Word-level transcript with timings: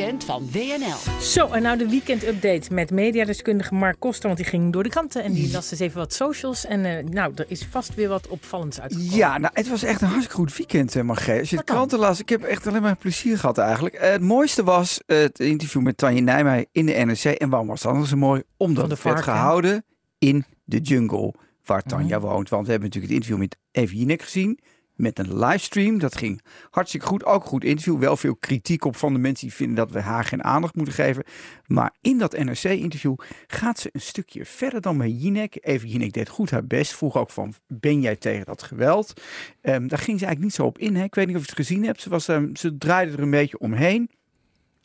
weekend 0.00 0.24
van 0.24 0.50
WNL. 0.52 1.20
Zo, 1.20 1.46
en 1.46 1.62
nou 1.62 1.78
de 1.78 1.88
weekend-update 1.88 2.74
met 2.74 2.90
mediadeskundige 2.90 3.74
Mark 3.74 3.96
Koster. 3.98 4.26
Want 4.26 4.36
die 4.36 4.46
ging 4.46 4.72
door 4.72 4.82
de 4.82 4.88
kranten 4.88 5.22
en 5.22 5.32
die 5.32 5.52
las 5.52 5.70
eens 5.70 5.80
even 5.80 5.98
wat 5.98 6.12
socials. 6.12 6.66
En 6.66 6.84
eh, 6.84 7.04
nou, 7.04 7.32
er 7.34 7.44
is 7.48 7.66
vast 7.70 7.94
weer 7.94 8.08
wat 8.08 8.28
opvallends 8.28 8.80
uitgekomen. 8.80 9.16
Ja, 9.16 9.38
nou, 9.38 9.52
het 9.54 9.68
was 9.68 9.82
echt 9.82 10.00
een 10.00 10.08
hartstikke 10.08 10.36
goed 10.36 10.56
weekend, 10.56 10.94
uh, 10.94 11.02
Margreet. 11.02 11.40
Als 11.40 11.50
je 11.50 11.56
de 11.56 11.64
kranten 11.64 11.98
las, 11.98 12.20
ik 12.20 12.28
heb 12.28 12.42
echt 12.42 12.66
alleen 12.66 12.82
maar 12.82 12.96
plezier 12.96 13.38
gehad 13.38 13.58
eigenlijk. 13.58 13.94
Eh, 13.94 14.10
het 14.10 14.22
mooiste 14.22 14.64
was 14.64 15.00
eh, 15.06 15.18
het 15.18 15.38
interview 15.40 15.82
met 15.82 15.96
Tanja 15.96 16.20
Nijmeijer 16.20 16.66
in 16.72 16.86
de 16.86 16.92
NRC. 16.92 17.24
En 17.24 17.48
waarom 17.48 17.68
was 17.68 17.82
dat 17.82 17.94
dan 17.94 18.06
zo 18.06 18.16
mooi? 18.16 18.42
Omdat 18.56 18.88
de 18.88 18.94
het 18.94 19.02
werd 19.02 19.22
gehouden 19.22 19.84
in 20.18 20.44
de 20.64 20.78
jungle 20.78 21.34
waar 21.64 21.82
Tanja 21.82 22.18
Mhm. 22.18 22.26
woont. 22.26 22.48
Want 22.48 22.64
we 22.66 22.70
hebben 22.70 22.88
natuurlijk 22.88 23.12
het 23.14 23.22
interview 23.22 23.38
met 23.38 23.56
Evie 23.70 23.98
Jinek 23.98 24.22
gezien. 24.22 24.58
Met 25.00 25.18
een 25.18 25.38
livestream. 25.38 25.98
Dat 25.98 26.16
ging 26.16 26.40
hartstikke 26.70 27.06
goed. 27.06 27.24
Ook 27.24 27.44
goed 27.44 27.64
interview. 27.64 27.98
Wel 27.98 28.16
veel 28.16 28.36
kritiek 28.36 28.84
op 28.84 28.96
van 28.96 29.12
de 29.12 29.18
mensen 29.18 29.46
die 29.46 29.56
vinden 29.56 29.76
dat 29.76 29.90
we 29.90 30.00
haar 30.00 30.24
geen 30.24 30.44
aandacht 30.44 30.74
moeten 30.74 30.94
geven. 30.94 31.24
Maar 31.66 31.94
in 32.00 32.18
dat 32.18 32.38
NRC-interview 32.38 33.14
gaat 33.46 33.78
ze 33.78 33.88
een 33.92 34.00
stukje 34.00 34.44
verder 34.44 34.80
dan 34.80 34.98
bij 34.98 35.08
Jinek. 35.08 35.56
Even 35.60 35.88
Jinek 35.88 36.12
deed 36.12 36.28
goed 36.28 36.50
haar 36.50 36.66
best. 36.66 36.92
Vroeg 36.94 37.16
ook 37.16 37.30
van, 37.30 37.54
ben 37.66 38.00
jij 38.00 38.16
tegen 38.16 38.46
dat 38.46 38.62
geweld? 38.62 39.12
Ehm, 39.60 39.86
daar 39.86 39.98
ging 39.98 40.18
ze 40.18 40.26
eigenlijk 40.26 40.40
niet 40.40 40.54
zo 40.54 40.64
op 40.64 40.78
in. 40.78 40.96
Hè? 40.96 41.04
Ik 41.04 41.14
weet 41.14 41.26
niet 41.26 41.36
of 41.36 41.42
je 41.42 41.48
het 41.48 41.66
gezien 41.66 41.84
hebt. 41.84 42.00
Ze, 42.00 42.10
was, 42.10 42.28
ehm, 42.28 42.54
ze 42.54 42.78
draaide 42.78 43.12
er 43.12 43.22
een 43.22 43.30
beetje 43.30 43.58
omheen. 43.58 44.10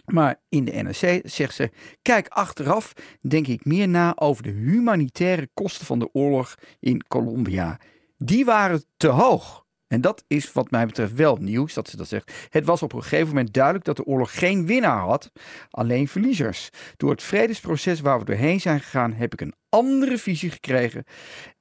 Maar 0.06 0.42
in 0.50 0.66
de 0.66 0.72
NRC 0.72 1.22
zegt 1.24 1.56
ze: 1.56 1.72
Kijk, 2.02 2.28
achteraf 2.28 2.94
denk 3.22 3.48
ik 3.48 3.66
meer 3.66 3.88
na 3.88 4.16
over 4.16 4.44
de 4.44 4.50
humanitaire 4.50 5.50
kosten 5.54 5.86
van 5.86 6.00
de 6.00 6.10
oorlog 6.14 6.56
in 6.80 7.08
Colombia. 7.08 7.80
Die 8.18 8.46
waren 8.46 8.84
te 8.98 9.08
hoog. 9.08 9.65
En 9.88 10.02
dat 10.02 10.24
is 10.28 10.52
wat 10.52 10.72
mij 10.72 10.86
betreft 10.86 11.14
wel 11.14 11.36
nieuws 11.36 11.74
dat 11.74 11.90
ze 11.90 11.98
dat 11.98 12.08
zegt. 12.08 12.32
Het 12.50 12.66
was 12.66 12.84
op 12.84 12.94
een 12.94 13.02
gegeven 13.02 13.28
moment 13.28 13.54
duidelijk 13.54 13.86
dat 13.86 13.96
de 13.96 14.06
oorlog 14.06 14.40
geen 14.40 14.66
winnaar 14.66 15.00
had, 15.00 15.32
alleen 15.70 16.08
verliezers. 16.08 16.70
Door 16.98 17.12
het 17.12 17.24
vredesproces 17.24 18.00
waar 18.00 18.20
we 18.20 18.26
doorheen 18.26 18.62
zijn 18.62 18.80
gegaan, 18.80 19.14
heb 19.14 19.34
ik 19.34 19.42
een 19.42 19.56
andere 19.76 20.18
visie 20.18 20.50
gekregen. 20.52 21.04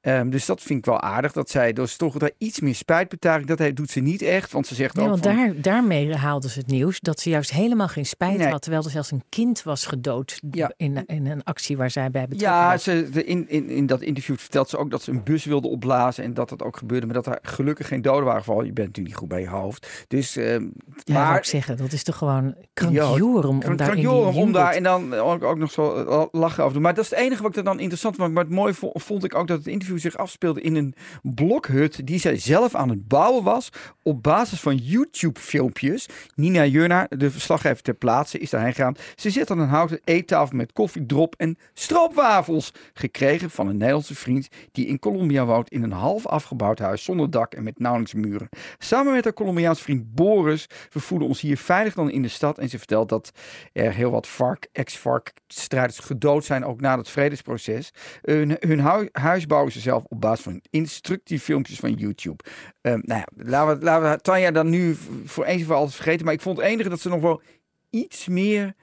Ehm, 0.00 0.30
dus 0.30 0.46
dat 0.46 0.62
vind 0.62 0.78
ik 0.78 0.84
wel 0.84 1.00
aardig 1.00 1.32
dat 1.32 1.50
zij 1.50 1.72
dus 1.72 1.96
toch 1.96 2.18
daar 2.18 2.30
iets 2.38 2.60
meer 2.60 2.74
spijtbetuiging. 2.74 3.48
Dat 3.48 3.58
hij- 3.58 3.72
doet 3.72 3.90
ze 3.90 4.00
niet 4.00 4.22
echt, 4.22 4.52
want 4.52 4.66
ze 4.66 4.74
zegt 4.74 4.94
Nee, 4.94 5.04
ook 5.04 5.10
want 5.10 5.24
van, 5.24 5.36
daar, 5.36 5.52
daarmee 5.60 6.14
haalden 6.14 6.50
ze 6.50 6.58
het 6.58 6.66
nieuws 6.68 7.00
dat 7.00 7.20
ze 7.20 7.30
juist 7.30 7.50
helemaal 7.50 7.88
geen 7.88 8.06
spijt 8.06 8.38
Nee. 8.38 8.48
had. 8.48 8.62
Terwijl 8.62 8.84
er 8.84 8.90
zelfs 8.90 9.10
een 9.10 9.22
kind 9.28 9.62
was 9.62 9.86
gedood 9.86 10.40
Ja. 10.50 10.72
in, 10.76 11.02
in 11.06 11.26
een 11.26 11.44
actie 11.44 11.76
waar 11.76 11.90
zij 11.90 12.10
bij 12.10 12.26
betrokken 12.28 12.58
Ja, 12.58 12.70
was. 12.70 12.82
ze, 12.82 13.08
de, 13.12 13.24
in, 13.24 13.48
in, 13.48 13.68
in 13.68 13.86
dat 13.86 14.00
interview 14.02 14.36
vertelt 14.36 14.68
ze 14.68 14.76
ook 14.76 14.90
dat 14.90 15.02
ze 15.02 15.10
een 15.10 15.22
bus 15.24 15.44
wilde 15.44 15.68
opblazen 15.68 16.24
en 16.24 16.34
dat 16.34 16.48
dat 16.48 16.62
ook 16.62 16.76
gebeurde, 16.76 17.06
maar 17.06 17.14
dat 17.14 17.26
er 17.26 17.38
gelukkig 17.42 17.88
geen 17.88 18.02
doden 18.02 18.24
waren 18.24 18.40
gevallen. 18.40 18.66
Je 18.66 18.72
bent 18.72 18.86
natuurlijk 18.86 19.14
niet 19.14 19.22
goed 19.24 19.28
bij 19.28 19.40
je 19.40 19.48
hoofd. 19.48 20.04
Dus, 20.08 20.36
ehm, 20.36 20.66
Ja, 21.04 21.14
maar 21.24 21.36
ik 21.38 21.44
zeggen, 21.44 21.76
dat 21.76 21.92
is 21.92 22.02
toch 22.02 22.16
gewoon 22.16 22.54
krankjorum 22.74 23.62
om 23.62 23.76
daar 23.76 23.88
in 23.88 23.94
die 23.94 24.02
Joram, 24.04 24.36
om 24.36 24.52
daar 24.52 24.72
en 24.72 24.82
dan 24.82 25.14
ook, 25.14 25.42
ook 25.44 25.58
nog 25.58 25.70
zo 25.70 25.94
eh, 26.04 26.22
lachen 26.32 26.60
over 26.62 26.74
doen. 26.74 26.82
Maar 26.82 26.94
dat 26.94 27.04
is 27.04 27.10
het 27.10 27.18
enige 27.18 27.42
wat 27.42 27.50
ik 27.50 27.56
er 27.56 27.64
dan 27.64 27.78
interessant 27.80 28.03
vond. 28.12 28.32
Maar 28.32 28.44
het 28.44 28.52
mooie 28.52 28.74
vo- 28.74 28.90
vond 28.94 29.24
ik 29.24 29.34
ook 29.34 29.46
dat 29.48 29.58
het 29.58 29.66
interview 29.66 29.98
zich 29.98 30.16
afspeelde 30.16 30.60
in 30.60 30.74
een 30.74 30.94
blokhut 31.22 32.06
die 32.06 32.18
zij 32.18 32.38
zelf 32.38 32.74
aan 32.74 32.88
het 32.88 33.08
bouwen 33.08 33.44
was 33.44 33.68
op 34.02 34.22
basis 34.22 34.60
van 34.60 34.76
YouTube-filmpjes. 34.76 36.08
Nina 36.34 36.64
Jurna, 36.66 37.06
de 37.08 37.30
verslaggever 37.30 37.82
ter 37.82 37.94
plaatse, 37.94 38.38
is 38.38 38.50
daarheen 38.50 38.74
gegaan. 38.74 38.96
Ze 39.14 39.30
zit 39.30 39.50
aan 39.50 39.58
een 39.58 39.68
houten 39.68 40.00
eettafel 40.04 40.56
met 40.56 40.72
koffiedrop 40.72 41.34
en 41.36 41.58
stroopwafels 41.74 42.72
gekregen 42.94 43.50
van 43.50 43.68
een 43.68 43.76
Nederlandse 43.76 44.14
vriend 44.14 44.48
die 44.72 44.86
in 44.86 44.98
Colombia 44.98 45.44
woont 45.44 45.70
in 45.70 45.82
een 45.82 45.92
half 45.92 46.26
afgebouwd 46.26 46.78
huis 46.78 47.04
zonder 47.04 47.30
dak 47.30 47.54
en 47.54 47.62
met 47.62 47.78
nauwelijks 47.78 48.14
muren. 48.14 48.48
Samen 48.78 49.12
met 49.12 49.24
haar 49.24 49.32
Colombiaanse 49.32 49.82
vriend 49.82 50.14
Boris 50.14 50.66
vervoeren 50.88 51.28
ons 51.28 51.40
hier 51.40 51.56
veilig 51.56 51.94
dan 51.94 52.10
in 52.10 52.22
de 52.22 52.28
stad. 52.28 52.58
En 52.58 52.68
ze 52.68 52.78
vertelt 52.78 53.08
dat 53.08 53.30
er 53.72 53.92
heel 53.92 54.10
wat 54.10 54.26
FARC, 54.26 54.66
ex-FARC-strijders 54.72 55.98
gedood 55.98 56.44
zijn, 56.44 56.64
ook 56.64 56.80
na 56.80 56.96
het 56.96 57.08
vredesproces. 57.08 57.92
Hun, 58.22 58.56
hun 58.60 58.80
hu- 58.80 59.08
huis 59.12 59.46
bouwen 59.46 59.72
ze 59.72 59.80
zelf 59.80 60.04
op 60.08 60.20
basis 60.20 60.44
van 60.44 60.60
instructieve 60.70 61.44
filmpjes 61.44 61.78
van 61.78 61.92
YouTube. 61.92 62.44
Ehm, 62.80 63.00
nou 63.02 63.20
ja, 63.20 63.44
laten 63.44 63.78
we, 63.78 63.84
laten 63.84 64.10
we 64.10 64.20
Tanja 64.20 64.50
dan 64.50 64.70
nu 64.70 64.96
voor 65.24 65.44
eens 65.44 65.60
en 65.60 65.66
voor 65.66 65.76
altijd 65.76 65.94
vergeten. 65.94 66.24
Maar 66.24 66.34
ik 66.34 66.40
vond 66.40 66.56
het 66.56 66.66
enige 66.66 66.88
dat 66.88 67.00
ze 67.00 67.08
nog 67.08 67.20
wel 67.20 67.42
iets 67.90 68.28
meer 68.28 68.74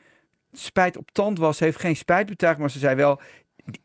spijt 0.52 0.98
op 0.98 1.12
tand 1.12 1.38
was. 1.38 1.58
Ze 1.58 1.64
heeft 1.64 1.80
geen 1.80 1.96
spijt 1.96 2.28
betuigd, 2.28 2.60
maar 2.60 2.72
ze 2.72 2.80
zei 2.80 2.96
wel... 2.96 3.22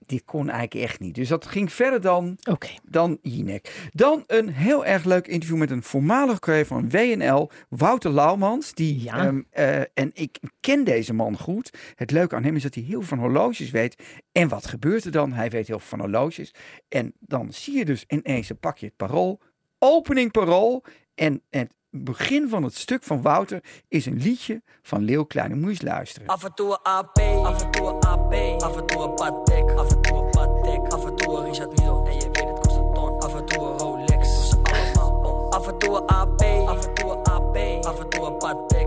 "Dit- 0.06 0.24
kon 0.24 0.48
eigenlijk 0.50 0.88
echt 0.90 1.00
niet. 1.00 1.14
Dus 1.14 1.28
dat 1.28 1.46
ging 1.46 1.72
verder 1.72 2.00
dan 2.00 2.38
Oké, 2.50 2.68
dan 2.84 3.18
Jinek. 3.22 3.88
Dan 3.92 4.24
een 4.26 4.48
heel 4.48 4.84
erg 4.84 5.04
leuk 5.04 5.26
interview 5.26 5.58
met 5.58 5.70
een 5.70 5.82
voormalig 5.82 6.38
collega 6.38 6.64
van 6.64 6.90
WNL, 6.90 7.50
Wouter 7.68 8.10
Laumans. 8.10 8.72
Die, 8.74 9.02
Ja. 9.02 9.24
ehm, 9.26 9.40
eh, 9.50 9.78
en 9.78 10.10
ik 10.12 10.38
ken 10.60 10.84
deze 10.84 11.12
man 11.14 11.38
goed. 11.38 11.70
Het 11.94 12.10
leuke 12.10 12.34
aan 12.36 12.44
hem 12.44 12.56
is 12.56 12.62
dat 12.62 12.74
hij 12.74 12.82
heel 12.84 12.98
veel 12.98 13.08
van 13.08 13.18
horloges 13.18 13.70
weet. 13.70 14.02
En 14.32 14.48
wat 14.48 14.66
gebeurt 14.66 15.04
er 15.04 15.10
dan? 15.10 15.32
Hij 15.32 15.50
weet 15.50 15.66
heel 15.66 15.78
veel 15.78 15.88
van 15.88 16.00
horloges. 16.00 16.54
En 16.88 17.12
dan 17.18 17.52
zie 17.52 17.76
je 17.76 17.84
dus 17.84 18.04
ineens, 18.08 18.50
pak 18.60 18.78
je 18.78 18.86
het 18.86 18.96
parool, 18.96 19.40
opening 19.78 20.30
parool. 20.30 20.84
En 21.14 21.42
het 21.50 21.70
begin 22.04 22.48
van 22.48 22.62
het 22.62 22.76
stuk 22.76 23.02
van 23.02 23.22
Wouter 23.22 23.62
is 23.88 24.06
een 24.06 24.16
liedje 24.16 24.62
van 24.82 25.02
Leeuw 25.02 25.24
Kleine. 25.24 25.54
Moet 25.54 25.64
je 25.64 25.70
eens 25.70 25.82
luisteren. 25.82 26.28
Af 26.28 26.44
en 26.44 26.54
toe 26.54 26.70
een 26.70 26.78
AP, 26.82 27.18
af 27.18 27.62
en 27.62 27.70
toe 27.70 27.86
een 27.86 28.00
AP, 28.00 28.62
af 28.62 28.76
en 28.76 28.86
toe 28.86 29.02
een 29.02 29.14
Patek, 29.14 29.70
af 29.70 29.90
en 29.90 30.00
toe 30.00 30.16
een 30.16 30.30
Patek, 30.30 30.92
af 30.92 31.04
en 31.04 31.16
toe 31.16 31.36
een 31.36 31.44
Richard 31.44 31.78
Mille. 31.78 32.08
En 32.08 32.14
je 32.14 32.30
weet 32.32 32.48
het 32.48 32.60
kost 32.60 32.76
een 32.76 32.92
ton, 32.94 33.20
af 33.20 33.34
en 33.34 33.46
toe 33.46 33.62
een 33.66 33.78
Rolex. 33.78 34.54
Af 35.50 35.66
en 35.66 35.78
toe 35.78 35.96
een 35.96 36.06
AP, 36.06 36.42
af 36.68 36.86
en 36.86 36.94
toe 36.94 37.10
een 37.10 37.24
AP, 37.24 37.84
af 37.84 38.00
en 38.00 38.08
toe 38.08 38.26
een 38.26 38.36
Patek, 38.36 38.85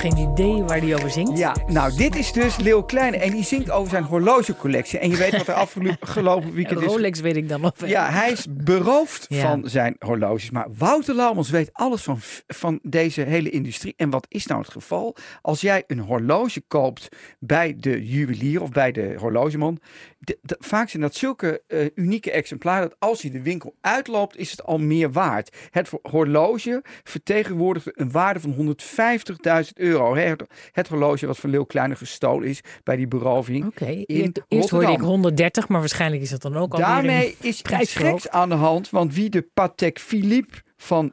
geen 0.00 0.16
idee 0.16 0.62
waar 0.62 0.80
die 0.80 0.94
over 0.94 1.10
zingt. 1.10 1.38
Ja, 1.38 1.56
nou, 1.66 1.96
dit 1.96 2.16
is 2.16 2.32
dus 2.32 2.56
Leeuw 2.56 2.82
Kleine. 2.82 3.16
En 3.16 3.30
die 3.30 3.44
zingt 3.44 3.70
over 3.70 3.90
zijn 3.90 4.02
horlogecollectie. 4.04 4.98
En 4.98 5.10
je 5.10 5.16
weet 5.16 5.36
wat 5.36 5.46
er 5.48 5.54
afgelopen 5.54 6.52
weekend 6.52 6.80
is 6.80 6.86
Rolex 6.86 7.20
weet 7.20 7.36
ik 7.36 7.48
dan 7.48 7.60
nog 7.60 7.72
wel. 7.76 7.88
Ja, 7.88 8.10
hij 8.10 8.30
is 8.30 8.46
beroofd 8.50 9.26
Ja. 9.28 9.40
van 9.50 9.68
zijn 9.68 9.96
horloges. 9.98 10.50
Maar 10.50 10.66
Wouter 10.78 11.14
Laumans 11.14 11.50
weet 11.50 11.70
alles 11.72 12.02
van, 12.02 12.18
van 12.46 12.78
deze 12.82 13.20
hele 13.20 13.50
industrie. 13.50 13.94
En 13.96 14.10
wat 14.10 14.26
is 14.28 14.46
nou 14.46 14.60
het 14.60 14.70
geval? 14.70 15.16
Als 15.42 15.60
jij 15.60 15.84
een 15.86 15.98
horloge 15.98 16.62
koopt 16.68 17.08
bij 17.38 17.74
de 17.78 18.06
juwelier 18.06 18.62
of 18.62 18.70
bij 18.70 18.92
de 18.92 19.14
horlogeman. 19.18 19.78
de- 20.22 20.38
de- 20.42 20.56
vaak 20.58 20.88
zijn 20.88 21.02
dat 21.02 21.14
zulke 21.14 21.62
eh, 21.66 21.86
unieke 21.94 22.30
exemplaren 22.30 22.88
dat 22.88 22.96
als 22.98 23.22
je 23.22 23.30
de 23.30 23.42
winkel 23.42 23.74
uitloopt, 23.80 24.36
is 24.36 24.50
het 24.50 24.64
al 24.64 24.78
meer 24.78 25.12
waard. 25.12 25.56
Het 25.70 25.90
horloge 26.02 26.82
vertegenwoordigt 27.04 27.98
een 28.00 28.10
waarde 28.10 28.40
van 28.40 28.52
150.000 28.52 29.78
euro. 29.78 29.89
Hè, 29.98 30.34
Het, 30.72 30.88
horloge 30.88 31.26
wat 31.26 31.38
van 31.38 31.50
Leeuw 31.50 31.64
Kleine 31.64 31.96
gestolen 31.96 32.48
is 32.48 32.60
bij 32.82 32.96
die 32.96 33.08
beroving. 33.08 33.66
Oké, 33.66 33.84
in 33.86 34.32
eerst, 34.48 34.70
hoorde 34.70 34.86
ik 34.86 34.92
Rotterdam. 34.92 35.06
130, 35.06 35.68
maar 35.68 35.80
waarschijnlijk 35.80 36.22
is 36.22 36.30
dat 36.30 36.42
dan 36.42 36.56
ook 36.56 36.72
al 36.72 36.78
Daarmee 36.78 37.36
is 37.40 37.62
iets 37.80 37.94
geks 37.94 38.28
aan 38.28 38.48
de 38.48 38.54
hand. 38.54 38.90
Want 38.90 39.14
wie 39.14 39.30
de 39.30 39.42
Patek 39.54 39.98
Philippe 39.98 40.54
van 40.76 41.10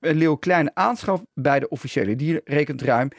Leeuw 0.00 0.36
Kleine 0.36 0.70
aanschaft 0.74 1.22
bij 1.34 1.60
de 1.60 1.68
officiële 1.68 2.16
dealer 2.16 2.40
rekent 2.44 2.82
ruim 2.82 3.10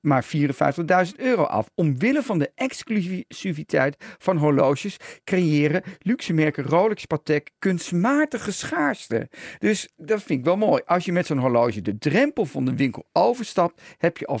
maar 0.00 0.24
54.000 0.24 1.14
euro 1.16 1.42
af. 1.42 1.70
Omwille 1.74 2.22
van 2.22 2.38
de 2.38 2.50
exclusiviteit 2.54 3.96
van 4.18 4.36
horloges 4.36 4.96
creëren 5.24 5.82
luxe 5.98 6.32
merken 6.32 6.64
Rolex 6.64 7.04
Patek 7.04 7.50
kunstmatige 7.58 8.52
schaarste. 8.52 9.28
Dus 9.58 9.88
dat 9.96 10.22
vind 10.22 10.38
ik 10.38 10.44
wel 10.44 10.56
mooi. 10.56 10.82
Als 10.86 11.04
je 11.04 11.12
met 11.12 11.26
zo'n 11.26 11.38
horloge 11.38 11.82
de 11.82 11.98
drempel 11.98 12.44
van 12.44 12.64
de 12.64 12.76
winkel 12.76 13.06
overstapt, 13.12 13.82
heb 13.98 14.16
je 14.18 14.26
al 14.26 14.40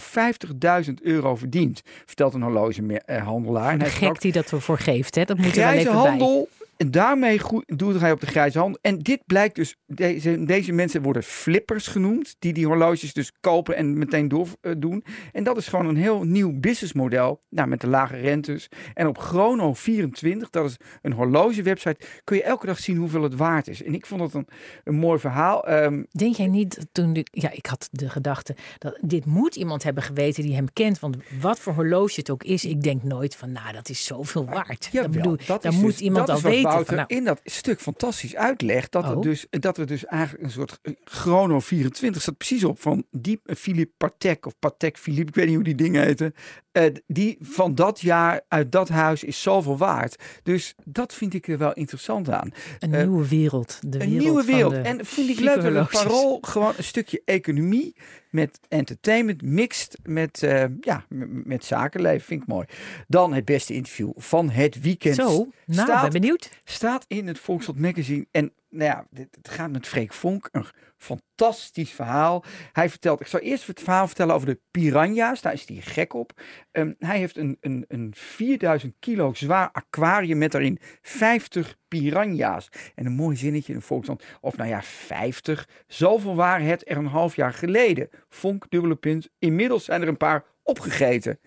50.000 0.86 0.92
euro 1.02 1.36
verdiend, 1.36 1.82
vertelt 2.04 2.34
een 2.34 2.42
horlogehandelaar. 2.42 3.74
Ook, 3.74 3.88
gek 3.88 4.20
die 4.20 4.32
dat 4.32 4.50
ervoor 4.50 4.78
geeft, 4.78 5.14
hè? 5.14 5.24
dat 5.24 5.36
moet 5.36 5.56
er 5.56 5.64
wel 5.64 5.72
even 5.72 6.18
bij. 6.18 6.46
En 6.78 6.90
daarmee 6.90 7.40
doet 7.66 8.00
hij 8.00 8.12
op 8.12 8.20
de 8.20 8.26
grijze 8.26 8.58
handel. 8.58 8.78
En 8.82 8.98
dit 8.98 9.22
blijkt 9.26 9.54
dus, 9.54 9.76
deze, 9.86 10.44
deze 10.44 10.72
mensen 10.72 11.02
worden 11.02 11.22
flippers 11.22 11.86
genoemd, 11.86 12.36
die 12.38 12.52
die 12.52 12.66
horloges 12.66 13.12
dus 13.12 13.32
kopen 13.40 13.76
en 13.76 13.98
meteen 13.98 14.28
doordoen. 14.28 15.04
En 15.32 15.44
dat 15.44 15.56
is 15.56 15.68
gewoon 15.68 15.86
een 15.86 15.96
heel 15.96 16.22
nieuw 16.22 16.52
businessmodel, 16.60 17.40
nou, 17.48 17.68
met 17.68 17.80
de 17.80 17.86
lage 17.86 18.16
rentes. 18.16 18.68
En 18.94 19.06
op 19.06 19.18
Chrono24, 19.18 20.50
dat 20.50 20.64
is 20.64 20.76
een 21.02 21.12
horlogewebsite, 21.12 22.06
kun 22.24 22.36
je 22.36 22.42
elke 22.42 22.66
dag 22.66 22.78
zien 22.78 22.96
hoeveel 22.96 23.22
het 23.22 23.34
waard 23.36 23.68
is. 23.68 23.82
En 23.82 23.94
ik 23.94 24.06
vond 24.06 24.20
dat 24.20 24.34
een, 24.34 24.48
een 24.84 24.94
mooi 24.94 25.18
verhaal. 25.18 25.66
Ehm, 25.66 26.02
Denk 26.10 26.34
jij 26.34 26.46
niet 26.46 26.86
toen 26.92 27.16
ik, 27.16 27.28
ja, 27.30 27.50
ik 27.50 27.66
had 27.66 27.88
de 27.92 28.08
gedachte 28.08 28.56
dat 28.78 28.98
dit 29.00 29.24
moet 29.24 29.56
iemand 29.56 29.82
hebben 29.82 30.02
geweten 30.02 30.42
die 30.42 30.54
hem 30.54 30.72
kent, 30.72 31.00
want 31.00 31.16
wat 31.40 31.58
voor 31.58 31.72
horloge 31.72 32.20
het 32.20 32.30
ook 32.30 32.42
is, 32.42 32.64
ik 32.64 32.82
denk 32.82 33.02
nooit 33.02 33.36
van, 33.36 33.52
nou, 33.52 33.72
dat 33.72 33.88
is 33.88 34.04
zoveel 34.04 34.44
waard. 34.44 34.88
Jawel, 34.92 35.02
dat 35.02 35.10
bedoel, 35.10 35.36
dat 35.60 35.72
moet 35.72 35.90
dus- 35.90 36.00
iemand 36.00 36.26
dat 36.26 36.36
al 36.36 36.50
weten 36.50 36.66
Wouter 36.72 36.96
nou, 36.96 37.06
in 37.08 37.24
dat 37.24 37.40
stuk 37.44 37.80
fantastisch 37.80 38.36
uitlegt 38.36 38.92
dat, 38.92 39.04
Oh. 39.04 39.10
er 39.10 39.20
dus, 39.20 39.46
dat 39.50 39.78
er 39.78 39.86
dus 39.86 40.04
eigenlijk 40.04 40.44
een 40.44 40.50
soort 40.50 40.78
eh, 40.82 40.92
chrono 41.04 41.60
24 41.60 42.22
staat 42.22 42.36
precies 42.36 42.64
op 42.64 42.80
van 42.80 43.04
die 43.10 43.40
eh, 43.44 43.56
Philippe 43.56 43.92
Patek 43.96 44.46
of 44.46 44.58
Patek 44.58 44.98
Philippe, 44.98 45.28
ik 45.28 45.34
weet 45.34 45.46
niet 45.46 45.54
hoe 45.54 45.64
die 45.64 45.74
dingen 45.74 46.02
heten. 46.04 46.34
eh, 46.72 46.84
die 47.06 47.36
van 47.40 47.74
dat 47.74 48.00
jaar 48.00 48.40
uit 48.48 48.72
dat 48.72 48.88
huis 48.88 49.24
is 49.24 49.42
zoveel 49.42 49.76
waard. 49.76 50.22
Dus 50.42 50.74
dat 50.84 51.14
vind 51.14 51.34
ik 51.34 51.48
er 51.48 51.58
wel 51.58 51.72
interessant 51.72 52.30
aan. 52.30 52.52
een 52.78 52.90
nieuwe 52.90 53.28
wereld. 53.28 53.78
De 53.86 53.86
Een 54.00 54.08
wereld 54.10 54.22
nieuwe 54.24 54.44
wereld. 54.44 54.74
En 54.74 55.04
vind 55.06 55.28
ik 55.28 55.40
leuk 55.40 55.62
dat 55.62 55.74
het 55.74 55.88
parool 55.90 56.38
gewoon 56.40 56.72
een 56.76 56.84
stukje 56.84 57.22
economie 57.24 57.96
met 58.30 58.60
entertainment, 58.68 59.42
mixed 59.42 59.98
met, 60.02 60.42
eh, 60.42 60.64
ja, 60.80 61.04
met 61.44 61.64
zakenleven. 61.64 62.26
Vind 62.26 62.42
ik 62.42 62.48
mooi. 62.48 62.66
Dan 63.06 63.32
het 63.32 63.44
beste 63.44 63.74
interview 63.74 64.10
van 64.16 64.50
het 64.50 64.80
weekend. 64.80 65.14
Zo, 65.14 65.48
nou, 65.66 65.88
staat, 65.88 66.02
ben 66.02 66.20
benieuwd. 66.20 66.50
staat 66.64 67.04
in 67.08 67.26
het 67.26 67.38
Volkskrant 67.38 67.80
magazine. 67.80 68.26
En 68.30 68.52
nou 68.70 68.90
ja, 68.90 69.06
het 69.12 69.48
gaat 69.48 69.70
met 69.70 69.86
Freek 69.86 70.12
Vonk. 70.12 70.48
Een 70.52 70.66
fantastisch 70.96 71.90
verhaal. 71.90 72.44
Hij 72.72 72.90
vertelt, 72.90 73.20
ik 73.20 73.26
zal 73.26 73.40
eerst 73.40 73.66
het 73.66 73.80
verhaal 73.80 74.06
vertellen 74.06 74.34
over 74.34 74.46
de 74.46 74.60
piranha's. 74.70 75.40
Daar 75.40 75.52
is 75.52 75.68
hij 75.68 75.76
gek 75.76 76.14
op. 76.14 76.40
Ehm, 76.70 76.92
hij 76.98 77.18
heeft 77.18 77.36
een, 77.36 77.56
een, 77.60 77.84
een 77.88 78.12
4000 78.16 78.94
kilo 78.98 79.34
zwaar 79.34 79.70
aquarium 79.72 80.38
met 80.38 80.52
daarin 80.52 80.78
50 81.02 81.76
piranha's. 81.88 82.68
En 82.94 83.06
een 83.06 83.12
mooi 83.12 83.36
zinnetje 83.36 83.72
in 83.72 83.78
de 83.78 83.84
Volkskrant. 83.84 84.24
Of 84.40 84.56
nou 84.56 84.68
ja, 84.68 84.82
50. 84.82 85.68
Zoveel 85.86 86.34
waren 86.34 86.66
het 86.66 86.90
er 86.90 86.96
een 86.96 87.06
half 87.06 87.36
jaar 87.36 87.52
geleden. 87.52 88.08
Vonk, 88.28 88.66
dubbele 88.68 88.96
punt. 88.96 89.28
Inmiddels 89.38 89.84
zijn 89.84 90.02
er 90.02 90.08
een 90.08 90.16
paar 90.16 90.44
opgegeten. 90.62 91.38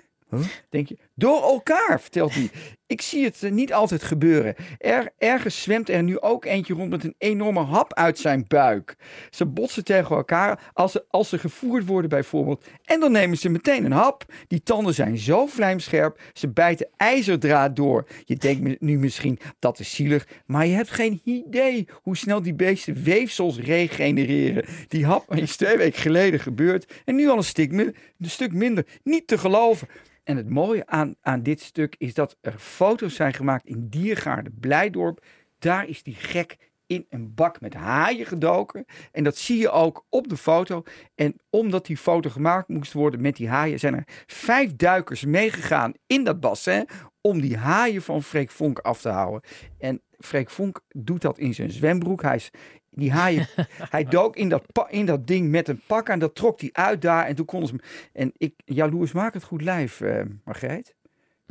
Denk 0.69 0.87
je? 0.87 0.97
Door 1.15 1.41
elkaar, 1.41 2.01
vertelt 2.01 2.33
hij. 2.33 2.49
Ik 2.91 3.01
zie 3.01 3.23
het 3.23 3.43
eh, 3.43 3.51
niet 3.51 3.73
altijd 3.73 4.03
gebeuren. 4.03 4.55
Er, 4.77 5.13
ergens 5.17 5.61
zwemt 5.61 5.89
er 5.89 6.03
nu 6.03 6.19
ook 6.19 6.45
eentje 6.45 6.73
rond 6.73 6.89
met 6.89 7.03
een 7.03 7.15
enorme 7.17 7.59
hap 7.59 7.93
uit 7.93 8.19
zijn 8.19 8.45
buik. 8.47 8.95
Ze 9.29 9.45
botsen 9.45 9.83
tegen 9.83 10.15
elkaar 10.15 10.71
als 10.73 10.91
ze, 10.91 11.05
als 11.09 11.29
ze 11.29 11.37
gevoerd 11.37 11.85
worden 11.85 12.09
bijvoorbeeld. 12.09 12.65
En 12.83 12.99
dan 12.99 13.11
nemen 13.11 13.37
ze 13.37 13.49
meteen 13.49 13.85
een 13.85 13.91
hap. 13.91 14.25
Die 14.47 14.63
tanden 14.63 14.93
zijn 14.93 15.17
zo 15.17 15.45
vlijmscherp, 15.45 16.19
ze 16.33 16.49
bijten 16.49 16.89
ijzerdraad 16.97 17.75
door. 17.75 18.07
Je 18.25 18.35
denkt 18.35 18.81
nu 18.81 18.99
misschien, 18.99 19.39
dat 19.59 19.79
is 19.79 19.95
zielig. 19.95 20.27
Maar 20.45 20.67
je 20.67 20.75
hebt 20.75 20.91
geen 20.91 21.21
idee 21.23 21.87
hoe 22.01 22.17
snel 22.17 22.41
die 22.41 22.53
beesten 22.53 23.03
weefsels 23.03 23.59
regenereren. 23.59 24.65
Die 24.87 25.05
hap 25.05 25.35
is 25.35 25.55
twee 25.55 25.77
weken 25.77 25.99
geleden 26.01 26.39
gebeurd. 26.39 26.93
En 27.05 27.15
nu 27.15 27.29
al 27.29 27.37
een 27.37 28.29
stuk 28.29 28.51
minder. 28.53 28.85
Niet 29.03 29.27
te 29.27 29.37
geloven. 29.37 29.87
En 30.31 30.37
het 30.37 30.49
mooie 30.49 30.85
aan, 30.85 31.15
aan 31.21 31.43
dit 31.43 31.61
stuk 31.61 31.95
is 31.97 32.13
dat 32.13 32.37
er 32.41 32.53
foto's 32.57 33.15
zijn 33.15 33.33
gemaakt 33.33 33.65
in 33.65 33.87
Diergaarde 33.89 34.49
Blijdorp. 34.59 35.25
Daar 35.59 35.87
is 35.87 36.03
die 36.03 36.15
gek 36.15 36.57
in 36.85 37.05
een 37.09 37.33
bak 37.33 37.61
met 37.61 37.73
haaien 37.73 38.25
gedoken. 38.25 38.85
En 39.11 39.23
dat 39.23 39.37
zie 39.37 39.59
je 39.59 39.69
ook 39.69 40.05
op 40.09 40.27
de 40.27 40.37
foto. 40.37 40.83
En 41.15 41.35
omdat 41.49 41.85
die 41.85 41.97
foto 41.97 42.29
gemaakt 42.29 42.67
moest 42.67 42.93
worden 42.93 43.21
met 43.21 43.35
die 43.35 43.49
haaien, 43.49 43.79
zijn 43.79 43.95
er 43.95 44.07
vijf 44.25 44.75
duikers 44.75 45.25
meegegaan 45.25 45.93
in 46.07 46.23
dat 46.23 46.39
bassin 46.39 46.87
om 47.21 47.41
die 47.41 47.57
haaien 47.57 48.01
van 48.01 48.23
Freek 48.23 48.51
Vonk 48.51 48.79
af 48.79 49.01
te 49.01 49.09
houden. 49.09 49.41
En 49.77 50.01
Freek 50.19 50.49
Vonk 50.49 50.81
doet 50.87 51.21
dat 51.21 51.37
in 51.37 51.53
zijn 51.53 51.71
zwembroek. 51.71 52.21
Hij 52.21 52.35
is 52.35 52.49
die 52.91 53.11
haaien, 53.11 53.47
hij 53.89 54.03
dook 54.03 54.35
in 54.35 54.49
dat, 54.49 54.63
in 54.89 55.05
dat 55.05 55.27
ding 55.27 55.49
met 55.49 55.67
een 55.67 55.81
pak 55.87 56.09
aan. 56.09 56.19
Dat 56.19 56.35
trok 56.35 56.61
hij 56.61 56.69
uit 56.73 57.01
daar. 57.01 57.25
En 57.25 57.35
toen 57.35 57.45
konden 57.45 57.69
ze. 57.69 57.75
En 58.13 58.31
ik, 58.37 58.53
jaloers 58.65 59.11
maak 59.11 59.33
het 59.33 59.43
goed 59.43 59.61
lijf, 59.61 60.01
eh 60.01 60.21
Margreet. 60.45 60.93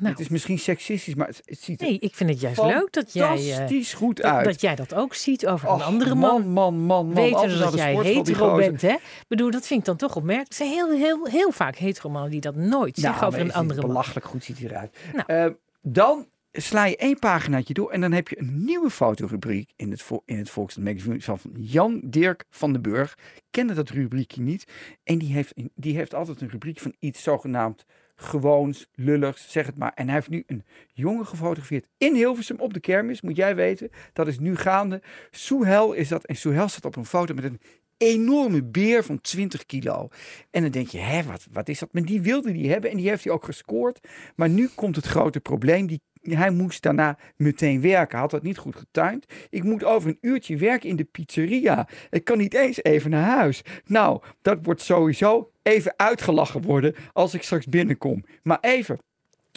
Nou, 0.01 0.13
Het 0.13 0.21
is 0.21 0.29
misschien 0.29 0.59
seksistisch, 0.59 1.15
maar 1.15 1.27
het, 1.27 1.43
het 1.45 1.59
ziet 1.61 1.81
er 1.81 1.87
nee, 1.87 1.99
ik 1.99 2.15
vind 2.15 2.31
het 2.31 2.41
juist 2.41 2.63
leuk 2.63 2.93
dat 2.93 3.13
jij, 3.13 3.37
eh, 3.37 3.55
fantastisch 3.55 3.95
goed 3.95 4.17
dat, 4.17 4.27
uit. 4.27 4.45
dat 4.45 4.61
jij 4.61 4.75
dat 4.75 4.95
ook 4.95 5.15
ziet 5.15 5.47
over 5.47 5.69
een 5.71 5.83
andere 5.83 6.15
man. 6.15 6.41
Man, 6.41 6.53
man, 6.53 6.75
man, 6.75 7.07
man. 7.07 7.15
Weten 7.15 7.59
dat 7.59 7.75
jij 7.75 7.95
hetero 7.95 8.57
bent, 8.57 8.83
hè? 8.83 8.93
Ik 8.93 9.25
bedoel, 9.29 9.51
dat 9.51 9.67
vind 9.67 9.81
ik 9.81 9.87
dan 9.87 9.97
toch 9.97 10.17
opmerkelijk. 10.17 10.51
Er 10.51 10.57
zijn 10.57 10.71
heel, 10.71 10.91
heel, 10.91 11.27
heel 11.27 11.53
vaak 11.53 11.77
hetero 11.77 12.11
mannen 12.11 12.31
die 12.31 12.41
dat 12.41 12.55
nooit 12.55 12.97
zeggen 12.97 13.21
Nou, 13.21 13.33
over 13.33 13.47
maar 13.47 13.55
een 13.55 13.61
andere 13.61 13.81
man. 13.81 13.91
Belachelijk 13.91 14.27
goed 14.27 14.45
ziet 14.45 14.59
hij 14.59 14.69
eruit. 14.69 14.97
Nou. 15.13 15.25
Eh, 15.27 15.55
dan 15.83 16.27
sla 16.53 16.85
je 16.85 16.97
één 16.97 17.19
paginaatje 17.19 17.75
door 17.75 17.91
en 17.91 18.01
dan 18.01 18.13
heb 18.13 18.29
je 18.29 18.39
een 18.39 18.65
nieuwe 18.65 18.91
fotorubriek 18.91 19.71
in 19.77 19.91
het, 19.91 20.07
in 20.25 20.39
het 20.39 20.51
Volkskrant 20.51 20.89
magazine 20.89 21.21
van 21.21 21.41
Jan 21.55 22.01
Dirk 22.05 22.45
van 22.51 22.73
den 22.73 22.83
Burg. 22.83 23.19
Kende 23.51 23.75
dat 23.75 23.89
rubriekje 23.89 24.43
niet. 24.43 24.65
En 25.05 25.19
die 25.19 25.33
heeft, 25.33 25.55
die 25.75 25.97
heeft 25.97 26.15
altijd 26.15 26.41
een 26.41 26.49
rubriek 26.49 26.79
van 26.79 26.95
iets 26.99 27.23
zogenaamd 27.23 27.85
gewoons, 28.21 28.87
lulligs, 28.95 29.51
zeg 29.51 29.67
het 29.67 29.77
maar. 29.77 29.93
En 29.95 30.05
hij 30.05 30.15
heeft 30.15 30.29
nu 30.29 30.45
een 30.47 30.65
jongen 30.93 31.27
gefotografeerd 31.27 31.87
in 31.99 32.15
Hilversum 32.15 32.61
op 32.61 32.75
de 32.75 32.81
kermis, 32.81 33.21
moet 33.21 33.37
jij 33.37 33.55
weten. 33.55 33.91
Dat 34.13 34.27
is 34.27 34.39
nu 34.39 34.57
gaande. 34.57 35.03
Soehel 35.31 35.93
is 35.93 36.09
dat. 36.09 36.25
En 36.25 36.37
Soehel 36.37 36.69
staat 36.69 36.85
op 36.85 36.97
een 36.97 37.07
foto 37.07 37.35
met 37.35 37.45
een 37.45 37.61
enorme 37.97 38.63
beer 38.63 39.05
van 39.05 39.21
20 39.21 39.67
kilo. 39.67 40.09
En 40.51 40.63
dan 40.63 40.71
denk 40.71 40.89
je, 40.89 40.99
hè, 40.99 41.23
wat, 41.23 41.47
wat 41.53 41.69
is 41.69 41.79
dat? 41.79 41.93
Maar 41.93 42.03
die 42.03 42.21
wilde 42.21 42.53
die 42.53 42.71
hebben 42.71 42.91
en 42.91 42.97
die 42.97 43.09
heeft 43.09 43.25
hij 43.25 43.33
ook 43.33 43.45
gescoord. 43.45 44.09
Maar 44.37 44.49
nu 44.49 44.69
komt 44.75 44.97
het 44.97 45.07
grote 45.07 45.41
probleem. 45.41 45.87
Die, 45.87 46.01
hij 46.23 46.51
moest 46.51 46.83
daarna 46.83 47.19
meteen 47.37 47.81
werken. 47.81 48.11
Hij 48.11 48.21
had 48.21 48.31
dat 48.31 48.43
niet 48.43 48.59
goed 48.59 48.77
getimed. 48.77 49.33
Ik 49.51 49.63
moet 49.63 49.85
over 49.85 50.09
een 50.09 50.19
uurtje 50.21 50.57
werken 50.57 50.89
in 50.89 50.97
de 50.97 51.05
pizzeria. 51.05 51.89
Ik 52.11 52.25
kan 52.25 52.39
niet 52.39 52.55
eens 52.55 52.83
even 52.83 53.11
naar 53.11 53.37
huis. 53.37 53.63
Nou, 53.85 54.23
dat 54.43 54.59
wordt 54.63 54.81
sowieso 54.81 55.51
even 55.63 55.95
uitgelachen 55.97 56.63
worden 56.63 56.95
als 57.13 57.35
ik 57.35 57.43
straks 57.43 57.67
binnenkom. 57.67 58.25
Maar 58.43 58.59
even 58.61 58.99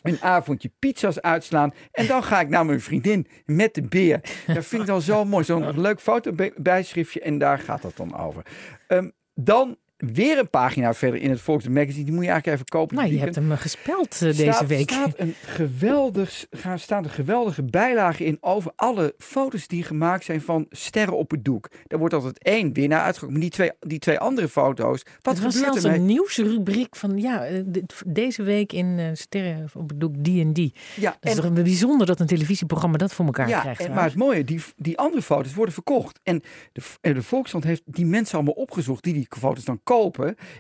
een 0.03 0.21
avondje 0.21 0.71
pizza's 0.79 1.19
uitslaan. 1.19 1.73
En 1.91 2.07
dan 2.07 2.23
ga 2.23 2.39
ik 2.39 2.49
naar 2.49 2.65
mijn 2.65 2.81
vriendin 2.81 3.27
met 3.45 3.73
de 3.73 3.81
beer. 3.81 4.21
Dat 4.47 4.65
vind 4.65 4.81
ik 4.81 4.87
dan 4.87 5.01
zo 5.01 5.25
mooi. 5.25 5.43
Zo'n 5.43 5.81
leuk 5.81 5.99
fotobijschriftje. 5.99 7.19
En 7.19 7.37
daar 7.37 7.59
gaat 7.59 7.81
dat 7.81 7.97
dan 7.97 8.17
over. 8.17 8.45
Ehm, 8.87 9.09
dan 9.33 9.77
weer 10.13 10.37
een 10.39 10.49
pagina 10.49 10.93
verder 10.93 11.21
in 11.21 11.29
het 11.29 11.41
Volkswagen 11.41 11.79
Magazine. 11.79 12.03
Die 12.05 12.13
moet 12.13 12.23
je 12.23 12.29
eigenlijk 12.29 12.59
even 12.61 12.79
kopen. 12.79 12.95
Nou, 12.95 13.11
je 13.11 13.19
hebt 13.19 13.35
hem 13.35 13.51
eh, 13.51 13.57
gespeld 13.57 14.13
eh, 14.13 14.19
deze 14.19 14.33
Staat- 14.51 14.67
week. 14.67 14.91
staat 14.91 15.13
een 15.19 15.33
geweldig, 15.45 16.45
gaan 16.51 16.79
staan 16.79 17.03
er 17.03 17.09
geweldige 17.09 17.63
bijlagen 17.63 18.25
in 18.25 18.37
over 18.41 18.71
alle 18.75 19.13
foto's 19.17 19.67
die 19.67 19.83
gemaakt 19.83 20.23
zijn 20.23 20.41
van 20.41 20.65
sterren 20.69 21.17
op 21.17 21.31
het 21.31 21.45
doek. 21.45 21.69
Daar 21.87 21.99
wordt 21.99 22.13
altijd 22.13 22.43
één 22.43 22.73
winnaar 22.73 23.01
uitgekomen. 23.01 23.31
Maar 23.33 23.41
die 23.41 23.51
twee, 23.51 23.71
die 23.79 23.99
twee 23.99 24.19
andere 24.19 24.49
foto's, 24.49 25.03
wat 25.21 25.33
het 25.33 25.43
was 25.43 25.53
gebeurt 25.55 25.71
zelfs 25.73 25.83
er 25.83 25.91
mee? 25.91 25.99
een 25.99 26.05
nieuwsrubriek 26.05 26.95
van 26.95 27.17
ja, 27.17 27.45
eh, 27.45 27.63
deze 28.05 28.43
week 28.43 28.71
in 28.73 29.17
Sterren 29.17 29.69
op 29.73 29.89
het 29.89 29.99
doek 29.99 30.13
die 30.17 30.41
en 30.41 30.53
die. 30.53 30.73
Ja, 30.95 31.17
Het 31.19 31.31
is 31.37 31.39
en- 31.43 31.53
bijzonder 31.53 32.07
dat 32.07 32.19
een 32.19 32.27
televisieprogramma 32.27 32.97
dat 32.97 33.13
voor 33.13 33.25
elkaar 33.25 33.47
ja, 33.49 33.59
krijgt. 33.59 33.81
en, 33.81 33.93
maar 33.93 34.03
het 34.03 34.15
mooie, 34.15 34.43
die, 34.43 34.61
die 34.77 34.97
andere 34.97 35.21
foto's 35.21 35.53
worden 35.53 35.73
verkocht. 35.73 36.19
En 36.23 36.41
de, 36.71 36.81
de 37.13 37.23
Volkskrant 37.23 37.63
heeft 37.63 37.81
die 37.85 38.05
mensen 38.05 38.35
allemaal 38.35 38.53
opgezocht 38.53 39.03
die 39.03 39.13
die 39.13 39.27
foto's 39.39 39.63
dan 39.63 39.75
kopen. 39.75 39.91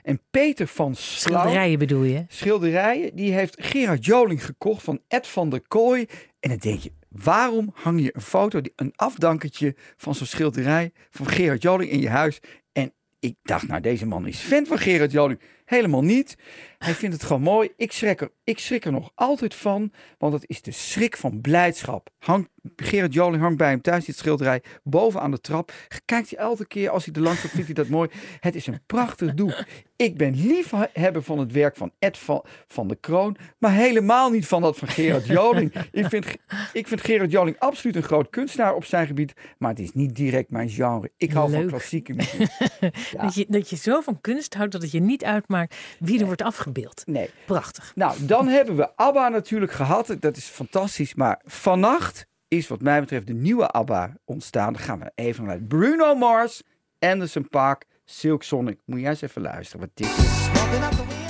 En 0.03 0.21
Peter 0.31 0.67
van 0.67 0.95
Slauw, 0.95 1.39
Schilderijen 1.39 1.79
bedoel 1.79 2.03
je? 2.03 2.25
schilderijen, 2.27 3.15
die 3.15 3.31
heeft 3.33 3.55
Gerard 3.63 4.05
Joling 4.05 4.45
gekocht 4.45 4.83
van 4.83 4.99
Ed 5.07 5.27
van 5.27 5.49
der 5.49 5.61
Kooi. 5.67 6.05
En 6.39 6.49
dan 6.49 6.57
denk 6.57 6.79
je, 6.79 6.91
waarom 7.09 7.71
hang 7.73 8.01
je 8.01 8.15
een 8.15 8.21
foto, 8.21 8.61
die- 8.61 8.73
een 8.75 8.93
afdankertje 8.95 9.75
van 9.97 10.15
zo'n 10.15 10.27
schilderij 10.27 10.91
van 11.09 11.27
Gerard 11.27 11.61
Joling 11.61 11.91
in 11.91 11.99
je 11.99 12.09
huis? 12.09 12.39
En 12.71 12.93
ik 13.19 13.35
dacht, 13.43 13.67
nou 13.67 13.81
deze 13.81 14.05
man 14.05 14.27
is 14.27 14.39
fan 14.39 14.65
van 14.65 14.77
Gerard 14.77 15.11
Joling. 15.11 15.39
Helemaal 15.73 16.03
niet. 16.03 16.37
Hij 16.77 16.93
vindt 16.93 17.15
het 17.15 17.25
gewoon 17.25 17.41
mooi. 17.41 17.69
Ik 17.77 17.91
schrik, 17.91 18.21
er, 18.21 18.31
ik 18.43 18.59
schrik 18.59 18.85
er 18.85 18.91
nog 18.91 19.11
altijd 19.15 19.55
van, 19.55 19.91
want 20.17 20.33
het 20.33 20.43
is 20.47 20.61
de 20.61 20.71
schrik 20.71 21.17
van 21.17 21.41
blijdschap. 21.41 22.09
Hang, 22.19 22.49
Gerard 22.75 23.13
Joling 23.13 23.41
hangt 23.41 23.57
bij 23.57 23.69
hem 23.69 23.81
thuis, 23.81 24.05
dit 24.05 24.17
schilderij, 24.17 24.63
boven 24.83 25.21
aan 25.21 25.31
de 25.31 25.39
trap. 25.39 25.71
Kijkt 26.05 26.29
hij 26.29 26.39
elke 26.39 26.67
keer 26.67 26.89
als 26.89 27.05
hij 27.05 27.13
er 27.13 27.21
langs 27.21 27.39
vindt 27.39 27.65
hij 27.65 27.73
dat 27.73 27.87
mooi. 27.87 28.09
Het 28.39 28.55
is 28.55 28.67
een 28.67 28.79
prachtig 28.85 29.33
doek. 29.33 29.63
Ik 29.95 30.17
ben 30.17 30.35
liefhebber 30.35 31.23
van 31.23 31.39
het 31.39 31.51
werk 31.51 31.75
van 31.75 31.91
Ed 31.99 32.17
van, 32.17 32.45
van 32.67 32.87
de 32.87 32.95
Kroon, 32.95 33.37
maar 33.57 33.71
helemaal 33.71 34.29
niet 34.29 34.47
van 34.47 34.61
dat 34.61 34.77
van 34.77 34.87
Gerard 34.87 35.25
Joling. 35.27 35.73
ik, 35.91 36.05
vind, 36.05 36.25
ik 36.73 36.87
vind 36.87 37.01
Gerard 37.01 37.31
Joling 37.31 37.59
absoluut 37.59 37.95
een 37.95 38.03
groot 38.03 38.29
kunstenaar 38.29 38.73
op 38.73 38.85
zijn 38.85 39.07
gebied, 39.07 39.33
maar 39.57 39.69
het 39.69 39.79
is 39.79 39.93
niet 39.93 40.15
direct 40.15 40.49
mijn 40.49 40.69
genre. 40.69 41.11
Ik 41.17 41.31
hou 41.31 41.51
van 41.51 41.67
klassieke 41.67 42.13
muziek. 42.13 42.47
Ja. 43.11 43.21
Dat, 43.21 43.35
je, 43.35 43.45
dat 43.49 43.69
je 43.69 43.75
zo 43.75 44.01
van 44.01 44.21
kunst 44.21 44.53
houdt 44.53 44.71
dat 44.71 44.81
het 44.81 44.91
je 44.91 44.99
niet 44.99 45.23
uitmaakt 45.23 45.62
wie 45.99 46.19
er 46.19 46.25
wordt 46.25 46.41
afgebeeld. 46.41 47.03
Nee. 47.05 47.29
Prachtig. 47.45 47.91
Nou, 47.95 48.25
dan 48.25 48.47
hebben 48.47 48.75
we 48.75 48.95
ABBA 48.95 49.29
natuurlijk 49.29 49.71
gehad. 49.71 50.15
Dat 50.19 50.37
is 50.37 50.45
fantastisch. 50.45 51.13
Maar 51.13 51.41
vannacht 51.45 52.25
is 52.47 52.67
wat 52.67 52.81
mij 52.81 52.99
betreft 52.99 53.27
de 53.27 53.33
nieuwe 53.33 53.67
ABBA 53.67 54.13
ontstaan. 54.25 54.73
Dan 54.73 54.81
gaan 54.81 54.99
we 54.99 55.11
even 55.15 55.43
naar 55.43 55.59
Bruno 55.59 56.15
Mars, 56.15 56.61
Anderson 56.99 57.49
Paak, 57.49 57.85
Silk 58.05 58.43
Sonic. 58.43 58.79
Moet 58.85 58.99
jij 58.99 59.09
eens 59.09 59.21
even 59.21 59.41
luisteren 59.41 59.79
wat 59.79 59.89
dit 59.93 60.07
is. 60.07 61.22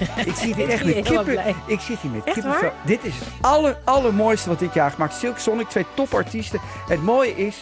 Ik 0.26 0.34
zit 0.34 0.56
hier 0.56 0.68
echt 0.68 0.84
met 0.84 1.00
kippen. 1.02 1.54
Ik 1.66 1.80
zit 1.80 1.98
hier 1.98 2.10
met 2.10 2.44
waar? 2.44 2.72
Dit 2.86 3.04
is 3.04 3.18
het 3.18 3.28
aller, 3.40 3.78
allermooiste 3.84 4.48
wat 4.48 4.58
dit 4.58 4.74
jaar 4.74 4.90
gemaakt. 4.90 5.14
Silk 5.14 5.38
Sonic, 5.38 5.68
twee 5.68 5.86
topartiesten. 5.94 6.60
Het 6.88 7.02
mooie 7.02 7.36
is, 7.36 7.60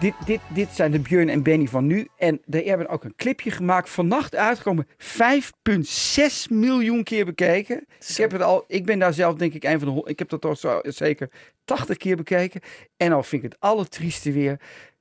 dit, 0.00 0.14
dit, 0.24 0.40
dit 0.48 0.68
zijn 0.72 0.90
de 0.90 0.98
Björn 0.98 1.28
en 1.28 1.42
Benny 1.42 1.66
van 1.66 1.86
nu. 1.86 2.08
En 2.16 2.40
die 2.44 2.68
hebben 2.68 2.88
ook 2.88 3.04
een 3.04 3.16
clipje 3.16 3.50
gemaakt. 3.50 3.90
Vannacht 3.90 4.36
uitgekomen. 4.36 4.86
5,6 4.98 6.24
miljoen 6.50 7.02
keer 7.02 7.24
bekeken. 7.24 7.86
Ik, 8.08 8.16
heb 8.16 8.30
het 8.30 8.42
al, 8.42 8.64
ik 8.66 8.86
ben 8.86 8.98
daar 8.98 9.12
zelf 9.12 9.34
denk 9.34 9.54
ik 9.54 9.64
een 9.64 9.80
van 9.80 9.94
de... 9.94 10.02
Ik 10.04 10.18
heb 10.18 10.28
dat 10.28 10.44
al 10.44 10.56
zo, 10.56 10.80
zeker 10.82 11.30
80 11.64 11.96
keer 11.96 12.16
bekeken. 12.16 12.60
En 12.96 13.12
al 13.12 13.22
vind 13.22 13.44
ik 13.44 13.50
het 13.50 13.60
allertrieste 13.60 14.32
weer. 14.32 14.60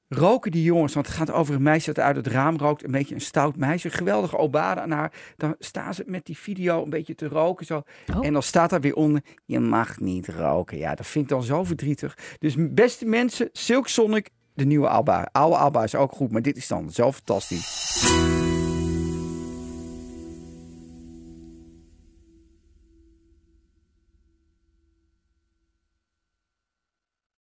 Roken 0.10 0.52
die 0.52 0.64
jongens, 0.64 0.94
want 0.94 1.08
het 1.08 1.16
gaat 1.16 1.32
over 1.32 1.56
een 1.56 1.62
meisje 1.62 1.94
dat 1.94 2.04
uit 2.04 2.16
het 2.16 2.28
raam 2.28 2.58
rookt. 2.58 2.84
Een 2.84 2.92
beetje 2.92 3.16
een 3.16 3.22
stout 3.22 3.56
meisje. 3.56 3.90
Geweldige 3.90 4.38
obade 4.38 4.82
aan 4.82 4.92
haar. 4.92 5.12
Dan 5.38 5.56
staan 5.60 5.94
ze 5.94 6.04
met 6.06 6.26
die 6.26 6.38
video 6.38 6.84
een 6.84 6.90
beetje 6.90 7.16
te 7.16 7.28
roken. 7.28 7.66
Zo. 7.66 7.82
Oh. 8.16 8.26
En 8.26 8.34
dan 8.34 8.44
staat 8.44 8.70
daar 8.70 8.82
weer 8.82 8.96
onder, 8.96 9.22
je 9.46 9.60
mag 9.60 10.00
niet 10.00 10.28
roken. 10.28 10.78
Ja, 10.78 10.96
dat 10.96 11.08
vind 11.08 11.24
ik 11.24 11.30
dan 11.30 11.44
zo 11.44 11.64
verdrietig. 11.64 12.18
Dus 12.40 12.56
beste 12.58 13.06
mensen, 13.06 13.50
Silk 13.52 13.88
Sonic, 13.88 14.30
de 14.54 14.66
nieuwe 14.66 14.88
Alba. 14.88 15.30
Oude 15.32 15.58
Alba 15.58 15.84
is 15.84 15.96
ook 15.96 16.12
goed, 16.12 16.32
maar 16.32 16.42
dit 16.42 16.58
is 16.58 16.68
dan 16.68 16.92
zo 16.92 17.12
fantastisch. 17.12 18.47